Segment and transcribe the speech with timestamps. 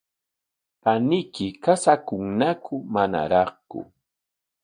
[0.83, 3.79] ¿Paniyki qusayuqñaku manaraqku?